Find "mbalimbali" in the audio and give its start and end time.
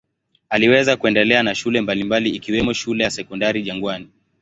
1.81-2.29